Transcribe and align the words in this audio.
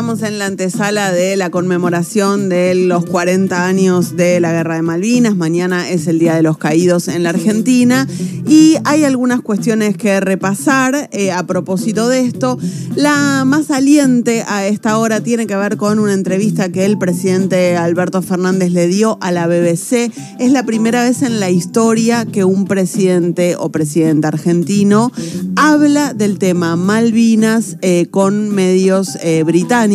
estamos 0.00 0.22
en 0.22 0.38
la 0.38 0.46
antesala 0.46 1.12
de 1.12 1.36
la 1.36 1.50
conmemoración 1.50 2.48
de 2.48 2.74
los 2.74 3.04
40 3.04 3.66
años 3.66 4.16
de 4.16 4.40
la 4.40 4.50
Guerra 4.50 4.76
de 4.76 4.80
Malvinas. 4.80 5.36
Mañana 5.36 5.90
es 5.90 6.06
el 6.06 6.18
Día 6.18 6.34
de 6.36 6.42
los 6.42 6.56
Caídos 6.56 7.06
en 7.06 7.22
la 7.22 7.28
Argentina 7.28 8.08
y 8.48 8.78
hay 8.84 9.04
algunas 9.04 9.42
cuestiones 9.42 9.98
que 9.98 10.18
repasar 10.20 11.10
eh, 11.12 11.32
a 11.32 11.46
propósito 11.46 12.08
de 12.08 12.20
esto. 12.20 12.58
La 12.94 13.44
más 13.44 13.66
saliente 13.66 14.42
a 14.48 14.66
esta 14.66 14.96
hora 14.96 15.20
tiene 15.20 15.46
que 15.46 15.54
ver 15.54 15.76
con 15.76 15.98
una 15.98 16.14
entrevista 16.14 16.72
que 16.72 16.86
el 16.86 16.96
presidente 16.96 17.76
Alberto 17.76 18.22
Fernández 18.22 18.72
le 18.72 18.86
dio 18.86 19.18
a 19.20 19.32
la 19.32 19.48
BBC. 19.48 20.10
Es 20.38 20.50
la 20.50 20.64
primera 20.64 21.02
vez 21.02 21.20
en 21.20 21.40
la 21.40 21.50
historia 21.50 22.24
que 22.24 22.44
un 22.44 22.64
presidente 22.64 23.54
o 23.54 23.70
presidente 23.70 24.28
argentino 24.28 25.12
habla 25.56 26.14
del 26.14 26.38
tema 26.38 26.74
Malvinas 26.76 27.76
eh, 27.82 28.06
con 28.10 28.48
medios 28.48 29.18
eh, 29.22 29.42
británicos 29.42 29.89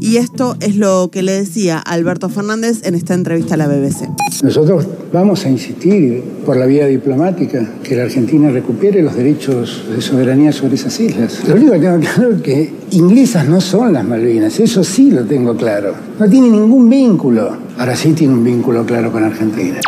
y 0.00 0.16
esto 0.16 0.56
es 0.60 0.76
lo 0.76 1.08
que 1.10 1.22
le 1.22 1.32
decía 1.32 1.78
Alberto 1.78 2.28
Fernández 2.28 2.80
en 2.84 2.94
esta 2.94 3.14
entrevista 3.14 3.54
a 3.54 3.56
la 3.56 3.66
BBC. 3.66 4.08
Nosotros 4.42 4.86
vamos 5.12 5.44
a 5.44 5.50
insistir 5.50 6.22
por 6.44 6.56
la 6.56 6.66
vía 6.66 6.86
diplomática 6.86 7.74
que 7.82 7.96
la 7.96 8.04
Argentina 8.04 8.50
recupere 8.50 9.02
los 9.02 9.16
derechos 9.16 9.84
de 9.94 10.00
soberanía 10.00 10.52
sobre 10.52 10.74
esas 10.74 10.98
islas. 11.00 11.40
Lo 11.48 11.54
único 11.54 11.72
que 11.72 11.80
tengo 11.80 12.00
claro 12.00 12.30
es 12.32 12.42
que 12.42 12.72
inglesas 12.90 13.48
no 13.48 13.60
son 13.60 13.92
las 13.92 14.04
Malvinas, 14.04 14.60
eso 14.60 14.84
sí 14.84 15.10
lo 15.10 15.24
tengo 15.24 15.56
claro. 15.56 15.94
No 16.18 16.28
tiene 16.28 16.50
ningún 16.50 16.88
vínculo. 16.88 17.56
Ahora 17.78 17.96
sí 17.96 18.12
tiene 18.12 18.34
un 18.34 18.44
vínculo 18.44 18.84
claro 18.84 19.10
con 19.10 19.24
Argentina. 19.24 19.80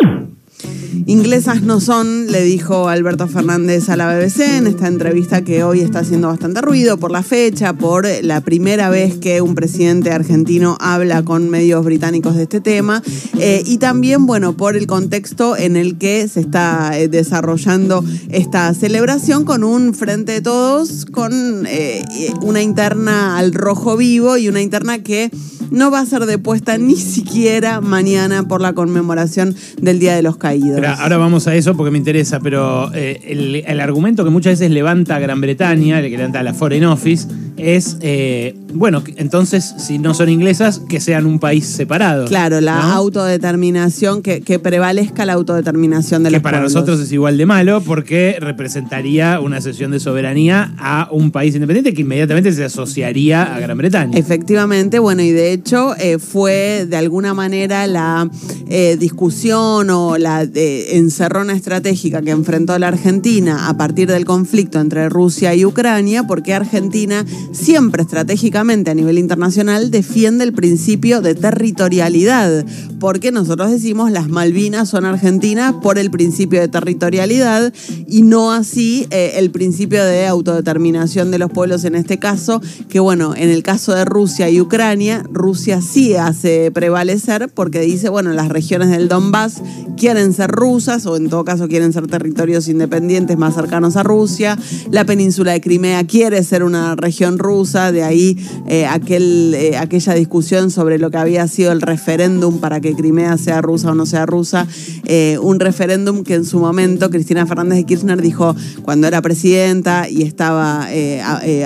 Inglesas 1.07 1.63
no 1.63 1.81
son, 1.81 2.33
le 2.33 2.43
dijo 2.43 2.89
Alberto 2.89 3.29
Fernández 3.29 3.89
a 3.89 3.97
la 3.97 4.09
BBC 4.09 4.41
en 4.57 4.67
esta 4.67 4.89
entrevista 4.89 5.43
que 5.43 5.63
hoy 5.63 5.81
está 5.81 6.01
haciendo 6.01 6.29
bastante 6.29 6.61
ruido 6.61 6.99
por 6.99 7.13
la 7.13 7.23
fecha, 7.23 7.75
por 7.75 8.07
la 8.23 8.41
primera 8.41 8.91
vez 8.91 9.17
que 9.19 9.41
un 9.41 9.55
presidente 9.55 10.11
argentino 10.11 10.77
habla 10.81 11.23
con 11.23 11.49
medios 11.49 11.85
británicos 11.85 12.35
de 12.35 12.45
este 12.45 12.61
tema 12.61 13.03
eh, 13.39 13.63
y 13.65 13.79
también, 13.79 14.27
bueno, 14.27 14.57
por 14.57 14.77
el 14.77 14.89
contexto 14.89 15.57
en 15.57 15.77
el 15.77 15.97
que 15.97 16.27
se 16.27 16.41
está 16.41 16.99
eh, 16.99 17.09
desarrollando 17.09 18.05
esta 18.31 18.75
celebración 18.75 19.45
con 19.45 19.63
un 19.63 19.95
frente 19.95 20.33
de 20.33 20.41
todos, 20.41 21.05
con 21.05 21.67
eh, 21.69 22.05
una 22.43 22.63
interna 22.63 23.39
al 23.39 23.53
rojo 23.53 23.97
vivo 23.97 24.37
y 24.39 24.49
una 24.49 24.61
interna 24.61 25.03
que 25.03 25.31
no 25.71 25.91
va 25.91 26.01
a 26.01 26.07
ser 26.07 26.27
depuesta 26.27 26.79
ni 26.79 26.97
siquiera 26.97 27.81
mañana 27.81 28.45
por 28.45 28.61
la 28.61 28.73
conmemoración 28.73 29.55
del 29.81 29.99
Día 29.99 30.15
de 30.15 30.23
los 30.23 30.37
Caídos. 30.37 30.83
ahora 30.85 31.17
vamos 31.17 31.47
a 31.47 31.55
eso 31.55 31.77
porque 31.77 31.91
me 31.91 31.99
interesa, 31.99 32.41
pero 32.41 32.93
eh, 32.95 33.65
el, 33.67 33.81
argumento 33.81 34.25
que 34.25 34.31
muchas 34.31 34.59
veces 34.59 34.71
levanta 34.71 35.19
Gran 35.19 35.41
Bretaña, 35.41 36.01
el 36.01 36.11
que 36.11 36.17
levanta 36.17 36.43
la 36.43 36.55
Foreign 36.55 36.85
Office, 36.85 37.29
es, 37.57 37.97
eh, 38.01 38.55
bueno, 38.73 39.03
entonces 39.17 39.75
si 39.79 39.99
no 39.99 40.15
son 40.15 40.29
inglesas, 40.29 40.81
que 40.89 41.01
sean 41.01 41.27
un 41.27 41.39
país 41.39 41.67
separado. 41.67 42.27
Claro, 42.27 42.61
la 42.61 42.93
autodeterminación, 42.93 44.23
que, 44.23 44.41
prevalezca 44.59 45.25
la 45.25 45.35
autodeterminación 45.35 46.23
de 46.23 46.31
que 46.31 46.37
los 46.37 46.43
para 46.43 46.61
nosotros 46.61 47.01
es 47.01 47.13
igual 47.13 47.37
de 47.37 47.47
malo 47.47 47.83
porque 47.83 48.37
representaría 48.41 49.41
una 49.41 49.61
cesión 49.61 49.91
de 49.91 50.01
soberanía 50.01 50.75
a 50.79 51.09
un 51.13 51.31
país 51.31 51.55
independiente 51.55 51.95
que 51.95 52.03
inmediatamente 52.03 52.53
se 52.53 52.65
asociaría 52.65 53.55
a 53.55 53.61
Gran 53.61 53.77
Bretaña. 53.77 54.19
Efectivamente, 54.19 54.99
bueno, 54.99 55.23
y 55.23 55.31
de 55.31 55.53
hecho 55.53 55.95
eh, 55.99 56.19
fue 56.19 56.87
de 56.89 56.97
alguna 56.97 57.35
manera 57.35 57.87
la 57.87 58.29
eh, 58.69 58.97
discusión 58.99 59.91
o 59.91 60.19
la 60.19 60.43
encerrona 60.55 61.53
estratégica 61.53 62.23
que 62.23 62.31
enfrentó 62.31 62.79
la 62.79 62.89
Argentina 62.89 63.69
a 63.69 63.77
partir 63.77 64.09
del 64.09 64.25
conflicto 64.25 64.81
entre 64.81 65.09
Rusia 65.09 65.55
y 65.55 65.65
Ucrania, 65.65 66.25
porque 66.25 66.55
Argentina 66.55 67.25
siempre 67.53 68.03
estratégicamente 68.03 68.91
a 68.91 68.95
nivel 68.95 69.19
internacional 69.19 69.91
defiende 69.91 70.45
el 70.45 70.53
principio 70.53 71.21
de 71.21 71.35
territorialidad, 71.35 72.65
porque 72.99 73.33
nosotros 73.33 73.71
decimos 73.71 74.11
las 74.11 74.29
Malvinas 74.29 74.89
son 74.89 75.05
argentinas 75.05 75.75
por 75.83 75.99
el 75.99 76.11
principio 76.11 76.61
de 76.61 76.69
territorialidad 76.69 77.73
y 78.07 78.23
no 78.23 78.53
así 78.53 79.07
eh, 79.11 79.35
el 79.37 79.51
principio 79.51 80.05
de 80.05 80.27
autodeterminación 80.27 81.31
de 81.31 81.39
los 81.39 81.51
pueblos 81.51 81.85
en 81.85 81.95
este 81.95 82.19
caso, 82.19 82.61
que 82.89 83.01
bueno, 83.01 83.35
en 83.37 83.51
el 83.51 83.63
caso 83.63 83.95
de 83.95 84.05
Rusia 84.05 84.49
y 84.51 84.61
Ucrania, 84.61 85.25
Rusia 85.31 85.81
sí 85.81 86.15
hace 86.15 86.71
prevalecer 86.71 87.51
porque 87.53 87.81
dice, 87.81 88.09
bueno, 88.09 88.33
las 88.33 88.49
regiones 88.49 88.91
del 88.91 89.09
Donbass 89.09 89.63
quieren 89.97 90.33
ser 90.33 90.51
rusas 90.51 91.07
o 91.07 91.17
en 91.17 91.29
todo 91.29 91.45
caso 91.45 91.69
quieren 91.69 91.93
ser 91.93 92.07
territorios 92.07 92.69
independientes 92.69 93.37
más 93.37 93.55
cercanos 93.55 93.97
a 93.97 94.03
Rusia, 94.03 94.59
la 94.91 95.05
península 95.05 95.53
de 95.53 95.61
Crimea 95.61 96.07
quiere 96.07 96.43
ser 96.43 96.63
una 96.63 96.97
región 96.97 97.36
rusa, 97.39 97.93
de 97.93 98.03
ahí 98.03 98.37
eh, 98.67 98.87
aquel, 98.87 99.55
eh, 99.55 99.77
aquella 99.77 100.15
discusión 100.15 100.71
sobre 100.71 100.99
lo 100.99 101.11
que 101.11 101.19
había 101.19 101.47
sido 101.49 101.73
el 101.73 101.81
referéndum 101.81 102.59
para 102.59 102.81
que 102.81 102.95
Crimea 102.95 103.37
sea 103.39 103.63
rusa 103.63 103.93
o 103.93 103.95
no 103.95 104.07
sea 104.07 104.27
rusa, 104.27 104.67
eh, 105.05 105.39
un 105.41 105.61
referéndum 105.61 106.25
que 106.25 106.35
en 106.35 106.45
su 106.45 106.59
momento 106.59 107.11
Cristina 107.11 107.47
Fernández 107.47 107.79
de 107.79 107.85
Kirchner 107.85 108.21
dijo 108.21 108.55
cuando 108.83 109.07
era 109.07 109.23
presidenta 109.23 110.09
y 110.09 110.23
estaba 110.23 110.89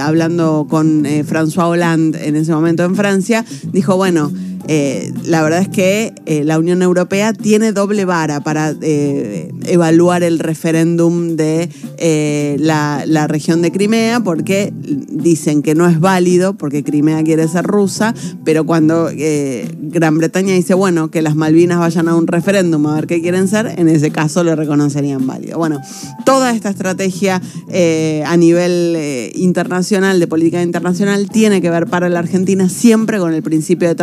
hablando 0.00 0.66
con 0.68 1.04
François 1.04 1.68
Hollande 1.68 2.26
en 2.26 2.36
ese 2.36 2.52
momento 2.52 2.84
en 2.84 2.94
Francia, 2.94 3.44
dijo, 3.72 3.96
bueno, 3.96 4.32
eh, 4.68 5.12
la 5.24 5.42
verdad 5.42 5.60
es 5.60 5.68
que 5.68 6.12
eh, 6.26 6.44
la 6.44 6.58
Unión 6.58 6.82
Europea 6.82 7.32
tiene 7.32 7.72
doble 7.72 8.04
vara 8.04 8.40
para 8.40 8.74
eh, 8.82 9.50
evaluar 9.66 10.22
el 10.22 10.38
referéndum 10.38 11.36
de 11.36 11.68
la, 12.58 13.04
la, 13.06 13.26
región 13.26 13.62
de 13.62 13.72
Crimea, 13.72 14.20
porque 14.20 14.72
dicen 14.74 15.62
que 15.62 15.74
no 15.74 15.86
es 15.86 16.00
válido, 16.00 16.54
porque 16.54 16.82
Crimea 16.82 17.22
quiere 17.22 17.46
ser 17.48 17.64
rusa, 17.64 18.14
pero 18.44 18.64
cuando 18.64 19.10
Gran 19.12 20.18
Bretaña 20.18 20.54
dice, 20.54 20.74
bueno, 20.74 21.10
que 21.10 21.20
las 21.20 21.36
Malvinas 21.36 21.78
vayan 21.78 22.08
a 22.08 22.16
un 22.16 22.26
referéndum 22.26 22.86
a 22.86 22.94
ver 22.94 23.06
qué 23.06 23.20
quieren 23.20 23.48
ser, 23.48 23.74
en 23.76 23.88
ese 23.88 24.10
caso 24.10 24.42
lo 24.44 24.56
reconocerían 24.56 25.26
válido. 25.26 25.58
Bueno, 25.58 25.78
toda 26.24 26.52
esta 26.52 26.70
estrategia 26.70 27.40
a 28.26 28.36
nivel 28.36 29.30
internacional, 29.34 30.20
de 30.20 30.26
política 30.26 30.62
internacional, 30.62 31.28
tiene 31.28 31.60
que 31.60 31.70
ver 31.70 31.86
para 31.86 32.08
la 32.08 32.20
Argentina 32.20 32.68
siempre 32.68 33.18
con 33.18 33.34
el 33.34 33.42
principio 33.42 33.88
de 33.88 33.94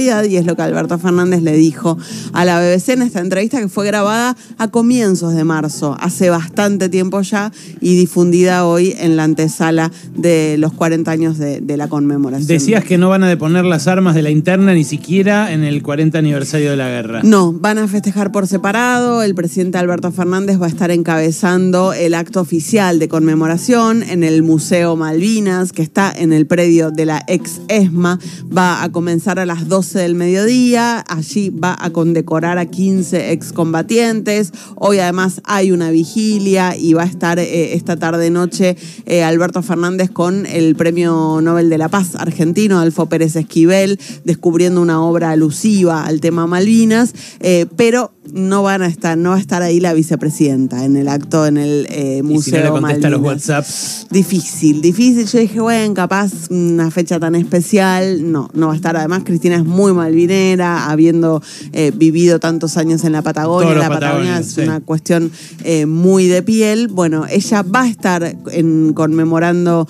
y 0.00 0.36
es 0.36 0.46
lo 0.46 0.56
que 0.56 0.62
Alberto 0.62 0.98
Fernández 0.98 1.42
le 1.42 1.52
dijo 1.52 1.98
a 2.32 2.46
la 2.46 2.58
BBC 2.58 2.90
en 2.90 3.02
esta 3.02 3.20
entrevista 3.20 3.60
que 3.60 3.68
fue 3.68 3.86
grabada 3.86 4.34
a 4.56 4.68
comienzos 4.68 5.34
de 5.34 5.44
marzo, 5.44 5.94
hace 6.00 6.30
bastante 6.30 6.88
tiempo 6.88 7.20
ya 7.20 7.52
y 7.82 7.96
difundida 7.96 8.64
hoy 8.64 8.94
en 8.98 9.16
la 9.16 9.24
antesala 9.24 9.92
de 10.16 10.56
los 10.58 10.72
40 10.72 11.10
años 11.10 11.38
de, 11.38 11.60
la 11.76 11.88
conmemoración. 11.88 12.48
Decías 12.48 12.84
que 12.84 12.98
no 12.98 13.10
van 13.10 13.24
a 13.24 13.28
deponer 13.28 13.64
las 13.64 13.86
armas 13.86 14.14
de 14.14 14.22
la 14.22 14.30
interna 14.30 14.72
ni 14.74 14.84
siquiera 14.84 15.52
en 15.52 15.64
el 15.64 15.82
40 15.82 16.18
aniversario 16.18 16.70
de 16.70 16.76
la 16.76 16.88
guerra. 16.88 17.20
No, 17.22 17.52
van 17.52 17.78
a 17.78 17.86
festejar 17.86 18.32
por 18.32 18.46
separado. 18.46 19.22
El 19.22 19.34
presidente 19.34 19.78
Alberto 19.78 20.10
Fernández 20.12 20.60
va 20.60 20.66
a 20.66 20.68
estar 20.68 20.90
encabezando 20.90 21.92
el 21.92 22.14
acto 22.14 22.40
oficial 22.40 22.98
de 22.98 23.08
conmemoración 23.08 24.02
en 24.02 24.24
el 24.24 24.42
Museo 24.42 24.96
Malvinas, 24.96 25.72
que 25.72 25.82
está 25.82 26.12
en 26.14 26.32
el 26.32 26.46
predio 26.46 26.90
de 26.90 27.06
la 27.06 27.22
ex 27.28 27.60
ESMA. 27.68 28.18
Va 28.56 28.82
a 28.82 28.90
comenzar 28.90 29.38
a 29.38 29.46
las 29.46 29.68
12 29.68 29.89
del 29.98 30.14
mediodía. 30.14 31.04
Allí 31.08 31.50
va 31.50 31.76
a 31.78 31.90
condecorar 31.90 32.58
a 32.58 32.66
15 32.66 33.32
excombatientes. 33.32 34.52
Hoy 34.76 34.98
además 34.98 35.40
hay 35.44 35.72
una 35.72 35.90
vigilia 35.90 36.76
y 36.76 36.92
va 36.92 37.02
a 37.02 37.06
estar 37.06 37.38
eh, 37.38 37.74
esta 37.74 37.96
tarde-noche 37.96 38.76
eh, 39.06 39.22
Alberto 39.22 39.62
Fernández 39.62 40.10
con 40.10 40.46
el 40.46 40.76
Premio 40.76 41.40
Nobel 41.40 41.68
de 41.68 41.78
la 41.78 41.88
Paz 41.88 42.14
argentino, 42.14 42.78
Alfo 42.78 43.06
Pérez 43.06 43.36
Esquivel, 43.36 43.98
descubriendo 44.24 44.80
una 44.80 45.02
obra 45.02 45.30
alusiva 45.30 46.04
al 46.04 46.20
tema 46.20 46.46
Malvinas. 46.46 47.14
Eh, 47.40 47.66
pero 47.76 48.12
no 48.32 48.62
van 48.62 48.82
a 48.82 48.86
estar, 48.86 49.16
no 49.16 49.30
va 49.30 49.36
a 49.36 49.40
estar 49.40 49.62
ahí 49.62 49.80
la 49.80 49.92
vicepresidenta 49.92 50.84
en 50.84 50.96
el 50.96 51.08
acto 51.08 51.46
en 51.46 51.56
el 51.56 51.86
eh, 51.90 52.22
Museo 52.22 52.58
¿Y 52.58 53.00
si 53.00 53.08
los 53.08 53.20
WhatsApps? 53.20 54.06
Difícil, 54.10 54.80
difícil. 54.80 55.26
Yo 55.26 55.38
dije, 55.38 55.60
bueno, 55.60 55.94
capaz 55.94 56.50
una 56.50 56.90
fecha 56.90 57.18
tan 57.18 57.34
especial. 57.34 58.30
No, 58.30 58.50
no 58.52 58.68
va 58.68 58.72
a 58.74 58.76
estar. 58.76 58.96
Además, 58.96 59.22
Cristina 59.24 59.56
es 59.56 59.64
muy 59.64 59.79
malvinera, 59.92 60.90
habiendo 60.90 61.42
eh, 61.72 61.92
vivido 61.94 62.38
tantos 62.38 62.76
años 62.76 63.04
en 63.04 63.12
la 63.12 63.22
Patagonia. 63.22 63.74
La 63.74 63.88
Patagonia 63.88 64.38
es 64.38 64.56
una 64.58 64.80
cuestión 64.80 65.30
eh, 65.64 65.86
muy 65.86 66.28
de 66.28 66.42
piel. 66.42 66.88
Bueno, 66.88 67.26
ella 67.30 67.62
va 67.62 67.82
a 67.82 67.88
estar 67.88 68.36
en, 68.52 68.92
conmemorando 68.92 69.88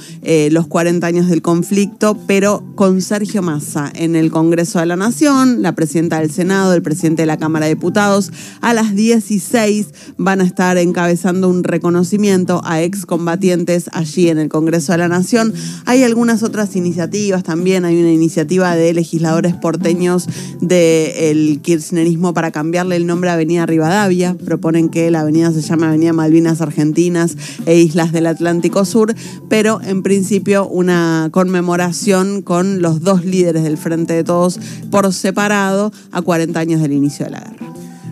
los 0.50 0.66
40 0.66 1.06
años 1.06 1.28
del 1.28 1.42
conflicto, 1.42 2.16
pero 2.26 2.62
con 2.74 3.00
Sergio 3.00 3.42
Massa 3.42 3.90
en 3.94 4.16
el 4.16 4.30
Congreso 4.30 4.78
de 4.78 4.86
la 4.86 4.96
Nación, 4.96 5.62
la 5.62 5.74
presidenta 5.74 6.20
del 6.20 6.30
Senado, 6.30 6.74
el 6.74 6.82
presidente 6.82 7.22
de 7.22 7.26
la 7.26 7.36
Cámara 7.36 7.66
de 7.66 7.74
Diputados 7.74 8.30
a 8.60 8.74
las 8.74 8.94
16 8.94 9.88
van 10.16 10.40
a 10.40 10.44
estar 10.44 10.78
encabezando 10.78 11.48
un 11.48 11.64
reconocimiento 11.64 12.60
a 12.64 12.82
excombatientes 12.82 13.90
allí 13.92 14.28
en 14.28 14.38
el 14.38 14.48
Congreso 14.48 14.92
de 14.92 14.98
la 14.98 15.08
Nación. 15.08 15.52
Hay 15.86 16.02
algunas 16.04 16.42
otras 16.42 16.76
iniciativas 16.76 17.42
también. 17.42 17.84
Hay 17.84 18.00
una 18.00 18.12
iniciativa 18.12 18.74
de 18.76 18.92
legisladores 18.94 19.54
por 19.54 19.78
porteños 19.80 20.26
del 20.60 21.60
kirchnerismo 21.62 22.34
para 22.34 22.50
cambiarle 22.50 22.96
el 22.96 23.06
nombre 23.06 23.30
a 23.30 23.32
Avenida 23.32 23.64
Rivadavia. 23.64 24.36
Proponen 24.44 24.90
que 24.90 25.10
la 25.10 25.20
avenida 25.20 25.52
se 25.52 25.62
llame 25.62 25.86
Avenida 25.86 26.12
Malvinas 26.12 26.60
Argentinas 26.60 27.36
e 27.64 27.78
Islas 27.78 28.12
del 28.12 28.26
Atlántico 28.26 28.84
Sur, 28.84 29.14
pero 29.48 29.80
en 29.82 30.02
principio 30.02 30.68
una 30.68 31.30
conmemoración 31.32 32.42
con 32.42 32.82
los 32.82 33.00
dos 33.00 33.24
líderes 33.24 33.62
del 33.62 33.78
Frente 33.78 34.12
de 34.12 34.22
Todos 34.22 34.60
por 34.90 35.10
separado 35.14 35.92
a 36.12 36.20
40 36.20 36.60
años 36.60 36.82
del 36.82 36.92
inicio 36.92 37.24
de 37.24 37.30
la 37.30 37.40
guerra. 37.40 37.70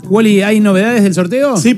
Wally, 0.09 0.41
¿hay 0.41 0.61
novedades 0.61 1.03
del 1.03 1.12
sorteo? 1.12 1.59
Sí, 1.59 1.75